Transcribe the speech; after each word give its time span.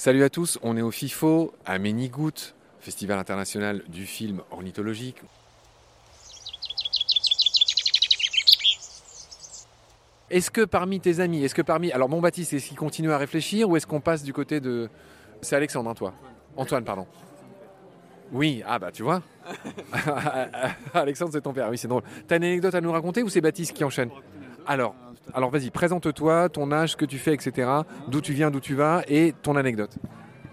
Salut 0.00 0.24
à 0.24 0.30
tous, 0.30 0.58
on 0.62 0.78
est 0.78 0.80
au 0.80 0.90
FIFO, 0.90 1.52
à 1.66 1.78
Ménigout, 1.78 2.54
Festival 2.80 3.18
international 3.18 3.82
du 3.86 4.06
film 4.06 4.40
ornithologique. 4.50 5.18
Est-ce 10.30 10.50
que 10.50 10.64
parmi 10.64 11.00
tes 11.00 11.20
amis, 11.20 11.44
est-ce 11.44 11.54
que 11.54 11.60
parmi... 11.60 11.92
Alors 11.92 12.08
bon 12.08 12.22
Baptiste, 12.22 12.54
est-ce 12.54 12.68
qu'il 12.68 12.78
continue 12.78 13.12
à 13.12 13.18
réfléchir 13.18 13.68
ou 13.68 13.76
est-ce 13.76 13.86
qu'on 13.86 14.00
passe 14.00 14.22
du 14.22 14.32
côté 14.32 14.58
de... 14.58 14.88
C'est 15.42 15.56
Alexandre, 15.56 15.90
hein, 15.90 15.94
toi 15.94 16.14
Antoine, 16.56 16.82
pardon. 16.82 17.06
Oui, 18.32 18.62
ah 18.66 18.78
bah 18.78 18.92
tu 18.92 19.02
vois. 19.02 19.20
Alexandre, 20.94 21.32
c'est 21.34 21.42
ton 21.42 21.52
père, 21.52 21.68
oui 21.68 21.76
c'est 21.76 21.88
drôle. 21.88 22.04
T'as 22.26 22.38
une 22.38 22.44
anecdote 22.44 22.74
à 22.74 22.80
nous 22.80 22.90
raconter 22.90 23.22
ou 23.22 23.28
c'est 23.28 23.42
Baptiste 23.42 23.74
qui 23.74 23.84
enchaîne? 23.84 24.08
Alors, 24.66 24.94
alors 25.34 25.50
vas-y, 25.50 25.70
présente-toi, 25.70 26.48
ton 26.48 26.72
âge, 26.72 26.92
ce 26.92 26.96
que 26.96 27.04
tu 27.04 27.18
fais, 27.18 27.34
etc. 27.34 27.70
D'où 28.08 28.20
tu 28.20 28.32
viens, 28.32 28.50
d'où 28.50 28.60
tu 28.60 28.74
vas 28.74 29.02
et 29.08 29.34
ton 29.42 29.56
anecdote. 29.56 29.96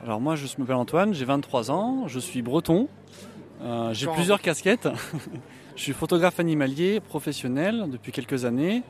Alors 0.04 0.22
moi 0.22 0.36
je 0.36 0.46
m'appelle 0.58 0.76
Antoine, 0.76 1.14
j'ai 1.14 1.26
23 1.26 1.72
ans, 1.72 2.08
je 2.08 2.20
suis 2.20 2.42
breton, 2.42 2.88
euh, 3.62 3.94
j'ai 3.94 4.08
plusieurs 4.08 4.42
casquettes. 4.42 4.88
je 5.76 5.82
suis 5.82 5.94
photographe 5.94 6.40
animalier 6.40 7.00
professionnel 7.00 7.88
depuis 7.90 8.12
quelques 8.12 8.46
années 8.46 8.84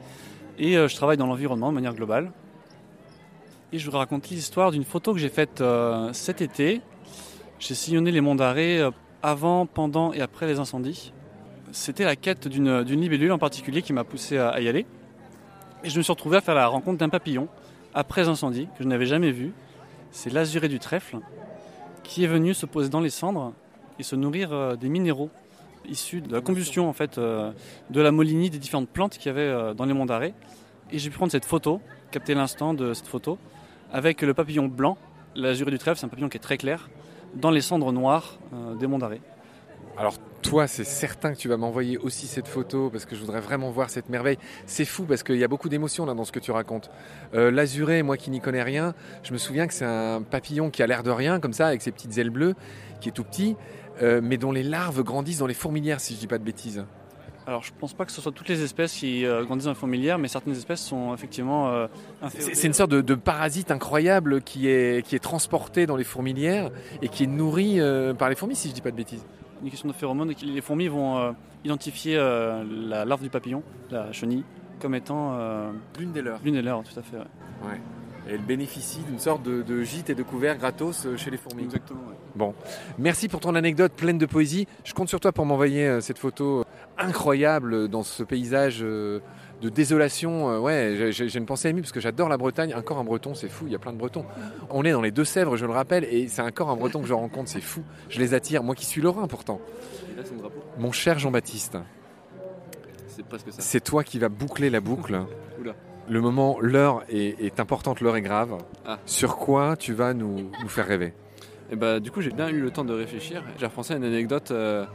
et 0.58 0.78
euh, 0.78 0.88
je 0.88 0.95
travaille 0.95 1.18
dans 1.18 1.28
l'environnement 1.28 1.70
de 1.70 1.76
manière 1.76 1.94
globale. 1.94 2.31
Et 3.72 3.80
je 3.80 3.90
vous 3.90 3.98
raconte 3.98 4.30
l'histoire 4.30 4.72
d'une 4.72 4.86
photo 4.86 5.14
que 5.14 5.20
j'ai 5.20 5.30
faite 5.30 5.62
euh, 5.62 6.12
cet 6.14 6.42
été. 6.42 6.81
J'ai 7.59 7.76
sillonné 7.76 8.12
les 8.12 8.22
monts 8.22 8.36
d'Arrée 8.36 8.81
avant, 9.23 9.66
pendant 9.66 10.14
et 10.14 10.22
après 10.22 10.45
les 10.48 10.59
incendies. 10.59 11.14
C'était 11.72 12.06
la 12.06 12.16
quête 12.16 12.48
d'une 12.48 12.81
libellule 12.81 13.31
en 13.31 13.40
particulier 13.40 13.81
qui 13.81 13.92
m'a 13.92 14.03
poussé 14.03 14.38
à 14.38 14.59
y 14.62 14.67
aller. 14.67 14.86
Et 15.83 15.89
je 15.89 15.97
me 15.97 16.03
suis 16.03 16.11
retrouvé 16.11 16.38
à 16.38 16.42
faire 16.42 16.56
la 16.56 16.67
rencontre 16.67 16.97
d'un 16.97 17.09
papillon 17.09 17.47
après 17.94 18.23
l'incendie 18.23 18.67
que 18.78 18.83
je 18.83 18.88
n'avais 18.88 19.06
jamais 19.06 19.31
vu. 19.31 19.53
C'est 20.11 20.31
l'azuré 20.31 20.67
du 20.67 20.80
trèfle 20.80 21.19
qui 22.03 22.23
est 22.23 22.28
venu 22.28 22.53
se 22.53 22.66
poser 22.66 22.89
dans 22.89 23.00
les 23.00 23.09
cendres 23.09 23.53
et 24.00 24.03
se 24.03 24.16
nourrir 24.16 24.53
euh, 24.53 24.75
des 24.75 24.89
minéraux 24.89 25.30
issus 25.88 26.22
de 26.22 26.31
la 26.31 26.42
combustion 26.42 26.89
en 26.89 26.94
fait 26.94 27.17
euh, 27.17 27.52
de 27.89 28.02
la 28.02 28.11
molinie 28.11 28.50
des 28.50 28.59
différentes 28.59 28.89
plantes 28.89 29.17
qu'il 29.17 29.28
y 29.28 29.30
avait 29.30 29.42
euh, 29.42 29.73
dans 29.73 29.86
les 29.86 29.94
monts 29.94 30.06
d'arrêt. 30.06 30.34
Et 30.92 31.00
j'ai 31.00 31.09
pu 31.09 31.17
prendre 31.17 31.31
cette 31.31 31.45
photo, 31.45 31.81
capter 32.12 32.34
l'instant 32.34 32.73
de 32.73 32.94
cette 32.94 33.08
photo, 33.08 33.38
avec 33.91 34.22
le 34.22 34.34
papillon 34.34 34.67
blanc. 34.67 34.97
L'azuré 35.36 35.72
du 35.72 35.78
trèfle, 35.78 36.00
c'est 36.00 36.06
un 36.06 36.09
papillon 36.09 36.30
qui 36.30 36.38
est 36.38 36.41
très 36.41 36.58
clair, 36.58 36.89
dans 37.36 37.52
les 37.52 37.62
cendres 37.62 37.91
noires 37.91 38.39
des 38.80 38.88
monts 38.88 38.97
d'arrêt. 38.97 39.22
Toi, 40.48 40.66
c'est 40.66 40.86
certain 40.86 41.34
que 41.34 41.38
tu 41.38 41.50
vas 41.50 41.58
m'envoyer 41.58 41.98
aussi 41.98 42.26
cette 42.26 42.48
photo 42.48 42.90
parce 42.90 43.06
que 43.06 43.16
je 43.16 43.20
voudrais 43.20 43.42
vraiment 43.42 43.70
voir 43.70 43.90
cette 43.90 44.08
merveille. 44.08 44.38
C'est 44.66 44.86
fou 44.86 45.03
parce 45.03 45.22
qu'il 45.22 45.36
y 45.36 45.44
a 45.44 45.48
beaucoup 45.50 45.67
d'émotions 45.67 46.06
là 46.06 46.14
dans 46.14 46.23
ce 46.23 46.31
que 46.31 46.40
tu 46.40 46.52
racontes. 46.52 46.90
Euh, 47.34 47.52
L'azuré, 47.52 48.02
moi 48.02 48.16
qui 48.16 48.30
n'y 48.31 48.40
connais 48.40 48.64
rien, 48.64 48.95
je 49.23 49.34
me 49.34 49.38
souviens 49.38 49.68
que 49.68 49.73
c'est 49.73 49.86
un 49.86 50.22
papillon 50.22 50.70
qui 50.70 50.81
a 50.81 50.88
l'air 50.88 51.03
de 51.03 51.12
rien 51.12 51.42
comme 51.42 51.52
ça 51.52 51.68
avec 51.68 51.81
ses 51.81 51.92
petites 51.92 52.18
ailes 52.18 52.30
bleues, 52.30 52.56
qui 53.02 53.09
est 53.09 53.12
tout 53.12 53.25
petit, 53.25 53.58
euh, 54.02 54.22
mais 54.23 54.38
dont 54.38 54.53
les 54.53 54.64
larves 54.64 55.03
grandissent 55.03 55.40
dans 55.40 55.48
les 55.48 55.53
fourmilières 55.53 56.00
si 56.00 56.16
je 56.16 56.20
dis 56.20 56.28
pas 56.28 56.38
de 56.38 56.45
bêtises. 56.45 56.86
Alors 57.45 57.64
je 57.64 57.73
pense 57.78 57.94
pas 57.94 58.06
que 58.06 58.14
ce 58.14 58.22
soit 58.22 58.31
toutes 58.31 58.48
les 58.48 58.64
espèces 58.64 58.94
qui 58.94 59.25
euh, 59.25 59.44
grandissent 59.44 59.66
dans 59.66 59.72
les 59.72 59.78
fourmilières, 59.78 60.18
mais 60.18 60.30
certaines 60.30 60.56
espèces 60.56 60.81
sont 60.81 61.14
effectivement. 61.14 61.88
c'est 62.30 62.68
une 62.68 62.73
sorte 62.73 62.92
de, 62.92 63.16
parasite 63.16 63.70
incroyable 63.70 64.42
qui 64.42 64.70
est, 64.70 65.06
qui 65.06 65.18
est 65.18 65.20
transporté 65.20 65.86
dans 65.88 65.98
les 65.98 66.06
fourmilières 66.06 66.72
et 67.02 67.09
qui 67.09 67.25
est 67.25 67.28
nourri 67.28 67.81
par 68.18 68.30
les 68.30 68.36
fourmis 68.36 68.56
si 68.56 68.70
je 68.70 68.73
dis 68.73 68.81
pas 68.81 68.92
de 68.92 68.95
bêtises 68.95 69.25
une 69.63 69.69
question 69.69 69.88
de 69.88 69.94
phéromones. 69.94 70.33
Les 70.41 70.61
fourmis 70.61 70.88
vont 70.88 71.17
euh, 71.17 71.31
identifier 71.63 72.17
euh, 72.17 72.63
la 72.63 73.05
larve 73.05 73.22
du 73.22 73.30
papillon, 73.30 73.63
la 73.91 74.11
chenille, 74.11 74.44
comme 74.80 74.95
étant 74.95 75.33
euh, 75.33 75.72
l'une 76.00 76.11
des 76.11 76.22
leurs. 76.22 76.39
L'une 76.44 76.55
des 76.55 76.61
leurs, 76.61 76.83
tout 76.83 77.00
à 77.00 77.03
fait. 77.03 77.18
Ouais. 77.18 77.79
Et 78.29 78.34
elle 78.34 78.41
bénéficie 78.41 79.00
d'une 79.07 79.19
sorte 79.19 79.44
de, 79.44 79.84
gîte 79.84 80.09
et 80.09 80.16
de 80.16 80.23
couvert 80.23 80.57
gratos 80.57 81.07
chez 81.16 81.31
les 81.31 81.38
fourmis. 81.38 81.63
Exactement. 81.63 82.01
Bon, 82.35 82.53
merci 82.97 83.29
pour 83.29 83.40
ton 83.40 83.56
anecdote 83.56 83.94
pleine 83.94 84.17
de 84.17 84.25
poésie. 84.25 84.67
Je 84.84 84.94
compte 84.94 85.07
sur 85.07 85.22
toi 85.22 85.31
pour 85.31 85.46
m'envoyer 85.46 86.01
cette 86.01 86.17
photo 86.17 86.66
incroyable 86.97 87.88
dans 87.88 88.03
ce 88.03 88.24
paysage 88.24 88.84
de 89.62 89.69
désolation. 89.69 90.50
Euh, 90.50 90.59
ouais, 90.59 91.12
j'ai 91.12 91.38
une 91.38 91.46
pensée 91.46 91.69
émue 91.69 91.81
parce 91.81 91.91
que 91.91 92.00
j'adore 92.00 92.30
la 92.30 92.38
Bretagne. 92.38 92.74
Encore 92.75 92.97
un 92.97 93.03
breton, 93.03 93.34
c'est 93.34 93.50
fou, 93.50 93.66
il 93.68 93.72
y 93.72 93.75
a 93.75 93.80
plein 93.80 93.94
de 93.94 93.97
bretons. 93.97 94.25
On 94.69 94.84
est 94.84 94.91
dans 94.91 95.02
les 95.02 95.12
Deux-Sèvres, 95.12 95.58
je 95.58 95.66
le 95.66 95.72
rappelle, 95.72 96.03
et 96.06 96.28
c'est 96.28 96.41
encore 96.41 96.69
un 96.69 96.75
breton 96.75 97.02
que 97.02 97.08
je 97.08 97.13
rencontre, 97.13 97.50
c'est 97.50 97.62
fou. 97.62 97.84
Je 98.09 98.19
les 98.19 98.34
attire, 98.34 98.63
moi 98.63 98.75
qui 98.75 98.85
suis 98.85 99.02
lorrain 99.02 99.28
pourtant. 99.28 99.59
Mon 100.78 100.91
cher 100.91 101.19
Jean-Baptiste, 101.19 101.78
c'est 103.58 103.84
toi 103.84 104.03
qui 104.03 104.19
vas 104.19 104.29
boucler 104.29 104.69
la 104.69 104.79
boucle. 104.79 105.19
Le 106.09 106.22
moment, 106.22 106.58
l'heure 106.62 107.03
est, 107.09 107.59
importante, 107.59 108.00
l'heure 108.00 108.16
est 108.16 108.22
grave. 108.22 108.58
Ah. 108.85 108.97
Sur 109.06 109.35
quoi 109.35 109.75
tu 109.75 109.91
vas 109.91 110.14
nous, 110.14 110.50
faire 110.69 110.88
rêver? 110.88 111.08
Et 111.08 111.74
eh 111.74 111.75
bah, 111.75 112.00
du 112.00 112.12
coup, 112.12 112.22
j'ai 112.22 112.31
bien 112.31 112.47
eu 112.47 112.62
le 112.62 112.72
temps 112.72 112.85
de 112.85 112.94
réfléchir. 112.94 113.44
J'ai 113.58 113.66
repensé 113.66 113.94
à 113.94 113.97
une 113.97 114.06
anecdote 114.06 114.52
euh, 114.52 114.85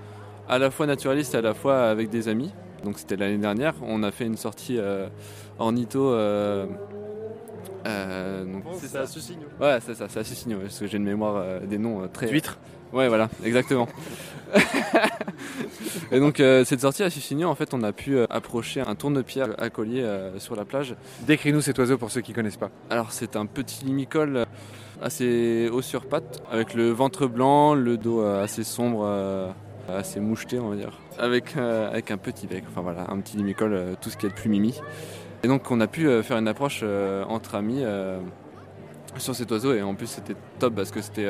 à 0.49 0.59
la 0.59 0.71
fois 0.71 0.87
naturaliste 0.87 1.35
et 1.35 1.39
à 1.39 1.43
la 1.43 1.55
fois 1.55 1.85
avec 1.85 2.11
des 2.11 2.29
amis. 2.29 2.53
Donc 2.85 2.99
c'était 2.99 3.17
l'année 3.17 3.39
dernière. 3.39 3.75
On 3.83 4.03
a 4.03 4.11
fait 4.11 4.27
une 4.27 4.37
sortie 4.37 4.79
euh, 4.79 5.09
ornitho. 5.59 6.13
Euh, 6.13 6.67
euh, 7.87 8.45
c'est 8.75 8.89
ça, 8.89 9.07
Sussigno. 9.07 9.47
Ouais, 9.61 9.79
c'est 9.85 9.95
ça, 9.95 10.07
c'est 10.09 10.21
à 10.21 10.25
Sussigno, 10.25 10.59
parce 10.59 10.79
que 10.79 10.87
j'ai 10.87 10.99
une 10.99 11.05
mémoire 11.05 11.37
euh, 11.37 11.61
des 11.61 11.79
noms 11.79 12.09
très. 12.09 12.29
Huître 12.29 12.59
Ouais, 12.93 13.09
voilà, 13.09 13.31
exactement. 13.43 13.89
et 16.13 16.21
donc, 16.21 16.37
cette 16.37 16.83
sortie 16.83 17.03
à 17.03 17.09
Sussigno, 17.09 17.49
en 17.49 17.55
fait, 17.55 17.73
on 17.73 17.83
a 17.83 17.93
pu 17.93 18.19
approcher 18.29 18.83
un 18.83 18.95
tourne-pierre 18.95 19.55
à 19.57 19.71
collier 19.71 20.07
sur 20.37 20.57
la 20.57 20.67
plage. 20.67 20.95
Décris-nous 21.23 21.63
cet 21.63 21.79
oiseau 21.79 21.97
pour 21.97 22.11
ceux 22.11 22.21
qui 22.21 22.35
connaissent 22.35 22.59
pas. 22.59 22.69
Alors, 22.91 23.11
c'est 23.13 23.35
un 23.35 23.47
petit 23.47 23.87
limicole 23.87 24.45
assez 25.01 25.71
haut 25.73 25.81
sur 25.81 26.05
pattes, 26.05 26.43
avec 26.53 26.75
le 26.75 26.91
ventre 26.91 27.27
blanc, 27.27 27.73
le 27.73 27.97
dos 27.97 28.21
assez 28.21 28.63
sombre 28.63 29.55
assez 29.89 30.21
moucheté, 30.21 30.59
on 30.59 30.71
va 30.71 30.77
dire, 30.77 30.99
avec, 31.19 31.57
euh, 31.57 31.89
avec 31.89 32.11
un 32.11 32.19
petit 32.19 32.47
bec, 32.47 32.65
enfin 32.69 32.83
voilà, 32.83 33.07
un 33.11 33.21
petit 33.21 33.37
limicole, 33.37 33.75
euh, 33.75 33.95
tout 34.01 34.11
ce 34.11 34.17
qui 34.17 34.27
est 34.27 34.31
de 34.31 34.35
plus 34.35 34.49
mimi. 34.49 34.81
Et 35.43 35.49
donc 35.49 35.71
on 35.71 35.81
a 35.81 35.87
pu 35.87 36.07
euh, 36.07 36.23
faire 36.23 36.39
une 36.39 36.49
approche 36.49 36.85
entre 37.29 37.55
amis 37.55 37.83
sur 39.19 39.35
cet 39.35 39.51
oiseau 39.51 39.75
et 39.75 39.83
en 39.83 39.95
plus 39.95 40.07
c'était 40.07 40.35
top 40.59 40.75
parce 40.75 40.91
que 40.91 41.01
c'était 41.01 41.29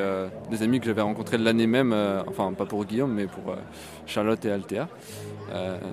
des 0.49 0.63
amis 0.63 0.79
que 0.79 0.85
j'avais 0.85 1.01
rencontrés 1.01 1.37
l'année 1.37 1.67
même, 1.67 1.93
enfin 2.27 2.53
pas 2.53 2.65
pour 2.65 2.85
Guillaume 2.85 3.13
mais 3.13 3.27
pour 3.27 3.55
Charlotte 4.05 4.43
et 4.45 4.51
Althea. 4.51 4.87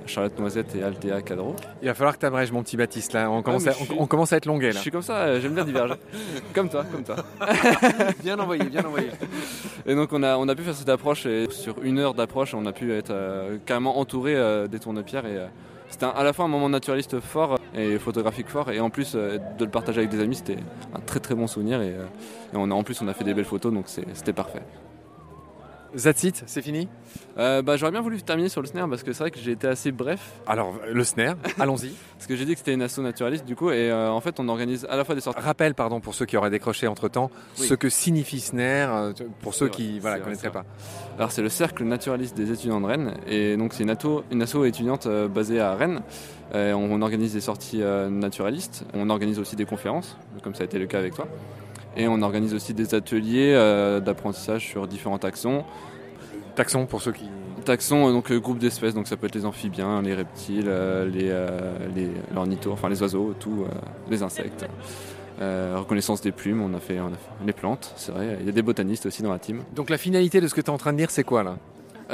Charlotte 0.06 0.38
Noisette 0.38 0.74
et 0.74 0.82
Althea 0.82 1.20
Cadro. 1.22 1.54
Il 1.82 1.88
va 1.88 1.94
falloir 1.94 2.14
que 2.14 2.20
tu 2.20 2.26
abrèges 2.26 2.52
mon 2.52 2.62
petit 2.62 2.76
Baptiste 2.76 3.12
là, 3.12 3.30
on 3.30 3.42
commence, 3.42 3.66
à, 3.66 3.72
on, 3.98 4.06
commence 4.06 4.32
à 4.32 4.36
être 4.36 4.46
longué 4.46 4.68
là. 4.68 4.74
Je 4.74 4.78
suis 4.78 4.90
comme 4.90 5.02
ça, 5.02 5.38
j'aime 5.40 5.54
bien 5.54 5.64
diverger. 5.64 5.94
comme 6.54 6.68
toi, 6.68 6.84
comme 6.90 7.02
toi. 7.02 7.16
bien 8.22 8.38
envoyé, 8.38 8.64
bien 8.64 8.84
envoyé. 8.84 9.08
Et 9.86 9.94
donc 9.94 10.12
on 10.12 10.22
a, 10.22 10.36
on 10.36 10.48
a 10.48 10.54
pu 10.54 10.62
faire 10.62 10.74
cette 10.74 10.88
approche 10.88 11.26
et 11.26 11.50
sur 11.50 11.82
une 11.82 11.98
heure 11.98 12.14
d'approche 12.14 12.54
on 12.54 12.66
a 12.66 12.72
pu 12.72 12.92
être 12.92 13.10
euh, 13.10 13.58
carrément 13.66 13.98
entouré 13.98 14.36
euh, 14.36 14.66
des 14.66 14.78
tourne-pierres 14.78 15.26
et 15.26 15.36
euh, 15.36 15.46
c'était 15.90 16.06
à 16.06 16.22
la 16.22 16.32
fois 16.32 16.44
un 16.44 16.48
moment 16.48 16.68
naturaliste 16.68 17.20
fort 17.20 17.58
et 17.74 17.98
photographique 17.98 18.48
fort 18.48 18.70
et 18.70 18.80
en 18.80 18.90
plus 18.90 19.14
de 19.14 19.40
le 19.60 19.70
partager 19.70 19.98
avec 19.98 20.10
des 20.10 20.20
amis 20.20 20.36
c'était 20.36 20.58
un 20.94 21.00
très 21.00 21.20
très 21.20 21.34
bon 21.34 21.46
souvenir 21.46 21.82
et, 21.82 21.94
a, 22.54 22.58
en 22.58 22.82
plus 22.82 23.00
on 23.02 23.08
a 23.08 23.14
fait 23.14 23.24
des 23.24 23.34
belles 23.34 23.44
photos 23.44 23.72
donc 23.72 23.86
c'était 23.88 24.32
parfait. 24.32 24.62
That's 25.96 26.22
it, 26.22 26.42
c'est 26.46 26.62
fini 26.62 26.88
euh, 27.38 27.62
bah, 27.62 27.76
J'aurais 27.76 27.90
bien 27.90 28.00
voulu 28.00 28.20
terminer 28.22 28.48
sur 28.48 28.60
le 28.60 28.66
snare 28.68 28.88
parce 28.88 29.02
que 29.02 29.12
c'est 29.12 29.24
vrai 29.24 29.30
que 29.30 29.40
j'ai 29.40 29.52
été 29.52 29.66
assez 29.66 29.90
bref. 29.90 30.20
Alors, 30.46 30.74
le 30.88 31.02
snare, 31.04 31.36
allons-y. 31.58 31.92
parce 32.14 32.26
que 32.28 32.36
j'ai 32.36 32.44
dit 32.44 32.52
que 32.52 32.58
c'était 32.58 32.74
une 32.74 32.82
asso 32.82 32.98
naturaliste 33.00 33.44
du 33.44 33.56
coup, 33.56 33.70
et 33.70 33.90
euh, 33.90 34.10
en 34.10 34.20
fait, 34.20 34.38
on 34.38 34.48
organise 34.48 34.86
à 34.88 34.96
la 34.96 35.04
fois 35.04 35.14
des 35.14 35.20
sorties. 35.20 35.40
Rappel, 35.40 35.74
pardon, 35.74 36.00
pour 36.00 36.14
ceux 36.14 36.26
qui 36.26 36.36
auraient 36.36 36.50
décroché 36.50 36.86
entre 36.86 37.08
temps, 37.08 37.30
ce 37.54 37.74
que 37.74 37.88
signifie 37.88 38.40
snare, 38.40 38.94
euh, 38.94 39.12
pour 39.42 39.54
ceux 39.54 39.68
qui 39.68 39.94
ne 39.94 40.00
voilà, 40.00 40.20
connaîtraient 40.20 40.50
pas. 40.50 40.64
Alors, 41.16 41.32
c'est 41.32 41.42
le 41.42 41.48
cercle 41.48 41.84
naturaliste 41.84 42.36
des 42.36 42.52
étudiants 42.52 42.80
de 42.80 42.86
Rennes, 42.86 43.14
et 43.26 43.56
donc 43.56 43.72
c'est 43.72 43.82
une, 43.82 43.94
une 44.30 44.42
asso 44.42 44.64
étudiante 44.64 45.08
basée 45.08 45.60
à 45.60 45.74
Rennes. 45.74 46.02
on, 46.54 47.02
organise 47.02 47.32
des 47.32 47.40
sorties 47.40 47.82
naturalistes, 48.10 48.84
on 48.94 49.10
organise 49.10 49.38
aussi 49.38 49.56
des 49.56 49.64
conférences, 49.64 50.16
comme 50.42 50.54
ça 50.54 50.62
a 50.62 50.66
été 50.66 50.78
le 50.78 50.86
cas 50.86 50.98
avec 50.98 51.14
toi. 51.14 51.26
Et 51.96 52.08
on 52.08 52.22
organise 52.22 52.54
aussi 52.54 52.74
des 52.74 52.94
ateliers 52.94 53.54
d'apprentissage 54.04 54.66
sur 54.66 54.86
différents 54.86 55.18
taxons. 55.18 55.64
Taxons 56.54 56.86
pour 56.86 57.00
ceux 57.02 57.12
qui. 57.12 57.24
Taxons, 57.64 58.08
euh, 58.08 58.12
donc 58.12 58.30
euh, 58.30 58.38
groupe 58.38 58.58
d'espèces, 58.58 58.94
donc 58.94 59.06
ça 59.06 59.16
peut 59.16 59.26
être 59.26 59.34
les 59.34 59.44
amphibiens, 59.44 60.02
les 60.02 60.14
reptiles, 60.14 60.66
euh, 60.66 61.08
les, 61.08 61.28
les 61.94 62.10
ornithos, 62.36 62.72
enfin 62.72 62.88
les 62.88 63.00
oiseaux, 63.02 63.34
tout, 63.38 63.64
les 64.10 64.22
insectes. 64.22 64.66
reconnaissance 65.40 66.20
des 66.20 66.32
plumes, 66.32 66.62
on 66.62 66.74
a, 66.74 66.80
fait, 66.80 67.00
on 67.00 67.08
a 67.08 67.10
fait 67.10 67.46
les 67.46 67.52
plantes, 67.52 67.92
c'est 67.96 68.12
vrai. 68.12 68.38
Il 68.40 68.46
y 68.46 68.48
a 68.48 68.52
des 68.52 68.62
botanistes 68.62 69.06
aussi 69.06 69.22
dans 69.22 69.32
la 69.32 69.38
team. 69.38 69.62
Donc 69.74 69.90
la 69.90 69.98
finalité 69.98 70.40
de 70.40 70.48
ce 70.48 70.54
que 70.54 70.60
tu 70.60 70.66
es 70.66 70.70
en 70.70 70.78
train 70.78 70.92
de 70.92 70.98
dire, 70.98 71.10
c'est 71.10 71.24
quoi 71.24 71.42
là? 71.42 71.56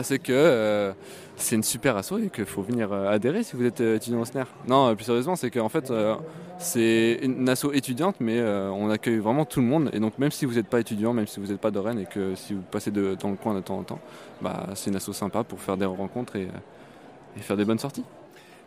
C'est 0.02 0.19
que 0.19 0.32
euh, 0.32 0.93
c'est 1.37 1.56
une 1.56 1.62
super 1.62 1.96
asso 1.96 2.12
et 2.22 2.31
qu'il 2.31 2.44
faut 2.44 2.62
venir 2.62 2.93
euh, 2.93 3.10
adhérer 3.10 3.43
si 3.43 3.56
vous 3.56 3.64
êtes 3.64 3.81
euh, 3.81 3.96
étudiant 3.96 4.20
au 4.20 4.25
SNER. 4.25 4.44
Non, 4.66 4.94
plus 4.94 5.04
sérieusement, 5.04 5.37
c'est 5.37 5.50
qu'en 5.50 5.69
fait, 5.69 5.93
c'est 6.58 7.19
une 7.22 7.48
asso 7.48 7.66
étudiante, 7.72 8.16
mais 8.20 8.40
on 8.43 8.90
accueille 8.90 9.19
vraiment 9.19 9.44
tout 9.44 9.60
le 9.60 9.66
monde. 9.66 9.90
Et 9.93 10.00
donc, 10.00 10.19
même 10.19 10.31
si 10.31 10.46
vous 10.46 10.54
n'êtes 10.54 10.69
pas 10.69 10.81
étudiant, 10.81 11.12
même 11.12 11.26
si 11.26 11.40
vous 11.40 11.46
n'êtes 11.46 11.60
pas 11.60 11.70
de 11.70 11.78
Rennes 11.78 12.00
et 12.00 12.06
que 12.06 12.34
si 12.34 12.54
vous 12.54 12.62
passez 12.62 12.90
de, 12.90 13.16
dans 13.20 13.31
le 13.31 13.37
coin 13.37 13.54
de 13.54 13.60
temps 13.60 13.78
en 13.78 13.82
temps, 13.82 14.00
bah, 14.40 14.69
c'est 14.75 14.90
une 14.90 14.96
asso 14.96 15.12
sympa 15.12 15.44
pour 15.44 15.60
faire 15.60 15.76
des 15.76 15.84
rencontres 15.84 16.37
et, 16.37 16.49
faire 17.40 17.56
des 17.56 17.64
bonnes 17.64 17.78
sorties. 17.78 18.04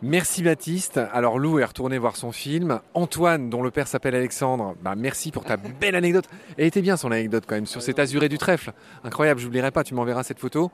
Merci 0.02 0.42
Baptiste. 0.42 0.98
Alors 1.12 1.38
Lou 1.38 1.58
est 1.58 1.64
retourné 1.64 1.98
voir 1.98 2.16
son 2.16 2.32
film. 2.32 2.80
Antoine, 2.94 3.50
dont 3.50 3.62
le 3.62 3.70
père 3.70 3.86
s'appelle 3.86 4.14
Alexandre, 4.14 4.74
bah 4.82 4.94
merci 4.96 5.30
pour 5.30 5.44
ta 5.44 5.56
belle 5.80 5.94
anecdote. 5.94 6.24
Elle 6.56 6.66
était 6.66 6.80
bien 6.80 6.96
son 6.96 7.12
anecdote 7.12 7.44
quand 7.46 7.54
même 7.54 7.66
sur 7.66 7.82
cet 7.82 7.98
azuré 7.98 8.30
du 8.30 8.38
trèfle. 8.38 8.72
Incroyable, 9.04 9.40
j'oublierai 9.40 9.70
pas, 9.70 9.84
tu 9.84 9.94
m'enverras 9.94 10.22
cette 10.22 10.38
photo. 10.38 10.70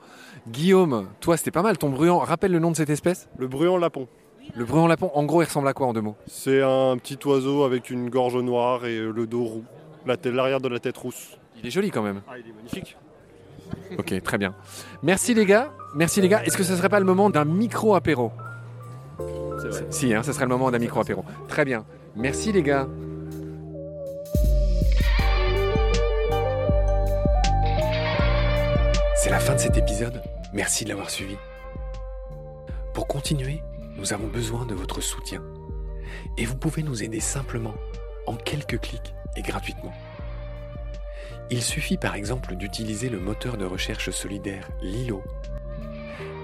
Guillaume, 0.49 1.09
toi 1.21 1.37
c'était 1.37 1.51
pas 1.51 1.63
mal 1.63 1.77
ton 1.77 1.91
bruant. 1.91 2.19
Rappelle 2.19 2.53
le 2.53 2.61
nom 2.61 2.71
de 2.71 2.77
cette 2.77 2.91
espèce? 2.91 3.29
Le 3.37 3.49
bruant 3.49 3.79
lapon. 3.79 4.07
Le 4.55 4.65
bruant 4.65 4.87
lapon, 4.87 5.11
en 5.13 5.25
gros 5.25 5.43
il 5.43 5.47
ressemble 5.47 5.67
à 5.67 5.73
quoi 5.73 5.89
en 5.89 5.93
deux 5.93 6.03
mots? 6.03 6.15
C'est 6.29 6.63
un 6.63 6.97
petit 6.97 7.19
oiseau 7.27 7.65
avec 7.65 7.91
une 7.91 8.09
gorge 8.11 8.37
noire 8.37 8.87
et 8.87 9.01
le 9.01 9.27
dos 9.27 9.43
roux. 9.45 9.65
L'arrière 10.07 10.61
de 10.61 10.69
la 10.69 10.79
tête 10.79 10.97
rousse. 10.97 11.37
Il 11.59 11.67
est 11.67 11.71
joli 11.73 11.91
quand 11.91 12.03
même. 12.03 12.23
Ah, 12.29 12.39
il 12.39 12.49
est 12.49 12.55
magnifique. 12.55 12.97
Ok, 13.99 14.23
très 14.23 14.39
bien. 14.39 14.55
Merci 15.03 15.35
les 15.35 15.47
gars. 15.47 15.73
Merci 15.97 16.21
les 16.21 16.29
gars. 16.29 16.45
Est-ce 16.45 16.57
que 16.57 16.63
ce 16.63 16.77
serait 16.77 16.89
pas 16.89 17.01
le 17.01 17.07
moment 17.07 17.29
d'un 17.29 17.45
micro 17.45 17.97
apéro 17.97 18.31
C'est 18.31 18.35
vrai. 18.35 18.46
Si, 19.91 20.15
hein, 20.15 20.23
ce 20.23 20.33
serait 20.33 20.45
le 20.45 20.51
moment 20.51 20.71
d'un 20.71 20.79
micro 20.79 21.01
apéro. 21.01 21.25
Très 21.49 21.65
bien. 21.65 21.85
Merci 22.15 22.53
les 22.53 22.63
gars. 22.63 22.89
C'est 29.17 29.31
la 29.31 29.41
fin 29.41 29.55
de 29.55 29.61
cet 29.61 29.77
épisode. 29.77 30.23
Merci 30.53 30.85
de 30.85 30.91
l'avoir 30.91 31.11
suivi. 31.11 31.37
Pour 32.95 33.09
continuer, 33.09 33.61
nous 33.97 34.13
avons 34.13 34.29
besoin 34.29 34.67
de 34.67 34.75
votre 34.75 35.01
soutien. 35.01 35.43
Et 36.39 36.45
vous 36.45 36.57
pouvez 36.57 36.83
nous 36.83 37.03
aider 37.03 37.21
simplement, 37.21 37.75
en 38.27 38.37
quelques 38.37 38.81
clics 38.81 39.15
et 39.37 39.43
gratuitement. 39.43 39.93
Il 41.51 41.63
suffit 41.63 41.97
par 41.97 42.15
exemple 42.15 42.57
d'utiliser 42.57 43.09
le 43.09 43.21
moteur 43.21 43.57
de 43.57 43.65
recherche 43.65 44.11
solidaire 44.11 44.69
Lilo. 44.83 45.23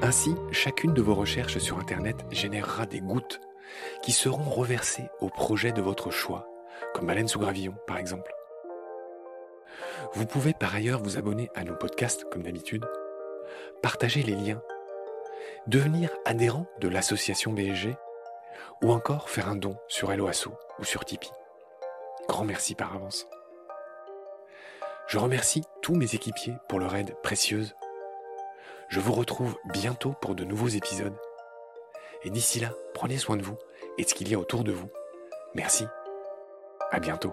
Ainsi, 0.05 0.35
chacune 0.51 0.95
de 0.95 1.01
vos 1.01 1.15
recherches 1.15 1.59
sur 1.59 1.79
Internet 1.79 2.17
générera 2.33 2.87
des 2.87 3.01
gouttes 3.01 3.41
qui 4.03 4.11
seront 4.11 4.51
reversées 4.51 5.09
au 5.21 5.29
projet 5.29 5.71
de 5.71 5.81
votre 5.81 6.11
choix, 6.11 6.49
comme 6.93 7.07
Baleine 7.07 7.29
sous 7.29 7.39
gravillon 7.39 7.77
par 7.87 7.99
exemple. 7.99 8.35
Vous 10.15 10.27
pouvez 10.27 10.55
par 10.55 10.75
ailleurs 10.75 11.01
vous 11.01 11.19
abonner 11.19 11.51
à 11.55 11.63
nos 11.63 11.77
podcasts 11.77 12.25
comme 12.25 12.43
d'habitude, 12.43 12.85
partager 13.81 14.25
les 14.25 14.35
liens, 14.35 14.61
devenir 15.69 16.11
adhérent 16.25 16.67
de 16.81 16.89
l'association 16.89 17.53
BSG 17.53 17.95
ou 18.83 18.91
encore 18.91 19.31
faire 19.31 19.49
un 19.49 19.57
don 19.57 19.77
sur 19.87 20.13
Helloasso 20.13 20.53
ou 20.81 20.85
sur 20.85 21.05
Tipeee. 21.05 21.31
Grand 22.29 22.45
merci 22.45 22.75
par 22.75 22.93
avance. 22.97 23.29
Je 25.07 25.19
remercie 25.19 25.63
tous 25.81 25.95
mes 25.95 26.17
équipiers 26.17 26.57
pour 26.69 26.81
leur 26.81 26.97
aide 26.97 27.15
précieuse. 27.23 27.77
Je 28.93 29.01
vous 29.01 29.15
retrouve 29.15 29.57
bientôt 29.73 30.13
pour 30.21 30.35
de 30.35 30.45
nouveaux 30.45 30.69
épisodes. 30.69 31.17
Et 32.25 32.31
d'ici 32.31 32.61
là, 32.61 32.75
prenez 32.93 33.17
soin 33.17 33.39
de 33.39 33.43
vous 33.43 33.57
et 33.97 34.05
de 34.05 34.09
ce 34.09 34.15
qu'il 34.15 34.29
y 34.29 34.35
a 34.35 34.39
autour 34.39 34.65
de 34.65 34.73
vous. 34.73 34.91
Merci. 35.55 35.87
À 36.91 37.01
bientôt. 37.01 37.33